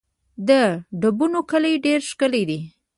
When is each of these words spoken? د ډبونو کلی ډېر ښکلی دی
د 0.47 0.49
ډبونو 1.01 1.39
کلی 1.51 1.73
ډېر 1.85 1.99
ښکلی 2.09 2.43
دی 2.49 2.59